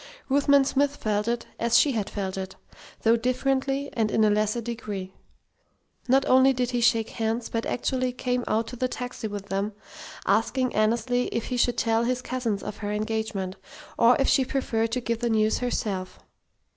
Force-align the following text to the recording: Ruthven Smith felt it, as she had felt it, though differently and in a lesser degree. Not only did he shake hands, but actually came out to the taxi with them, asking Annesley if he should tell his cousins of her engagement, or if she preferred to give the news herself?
Ruthven 0.29 0.65
Smith 0.65 0.95
felt 0.95 1.27
it, 1.27 1.45
as 1.59 1.77
she 1.77 1.91
had 1.91 2.09
felt 2.09 2.35
it, 2.35 2.55
though 3.03 3.15
differently 3.15 3.91
and 3.93 4.09
in 4.09 4.23
a 4.23 4.31
lesser 4.31 4.59
degree. 4.59 5.13
Not 6.07 6.25
only 6.25 6.53
did 6.53 6.71
he 6.71 6.81
shake 6.81 7.11
hands, 7.11 7.49
but 7.49 7.67
actually 7.67 8.11
came 8.11 8.43
out 8.47 8.65
to 8.69 8.75
the 8.75 8.87
taxi 8.87 9.27
with 9.27 9.49
them, 9.49 9.73
asking 10.25 10.73
Annesley 10.73 11.25
if 11.27 11.49
he 11.49 11.55
should 11.57 11.77
tell 11.77 12.03
his 12.05 12.23
cousins 12.23 12.63
of 12.63 12.77
her 12.77 12.91
engagement, 12.91 13.57
or 13.95 14.15
if 14.19 14.27
she 14.27 14.43
preferred 14.43 14.91
to 14.93 15.01
give 15.01 15.19
the 15.19 15.29
news 15.29 15.59
herself? 15.59 16.17